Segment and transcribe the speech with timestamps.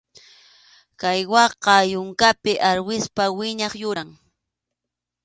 [1.01, 4.09] Caiguaqa yunkapi arwispa wiñaq yuram.